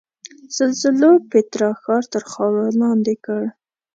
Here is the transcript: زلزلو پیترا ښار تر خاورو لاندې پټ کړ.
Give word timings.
زلزلو 0.55 1.11
پیترا 1.31 1.69
ښار 1.81 2.03
تر 2.13 2.23
خاورو 2.31 2.67
لاندې 2.81 3.13
پټ 3.15 3.21
کړ. 3.25 3.41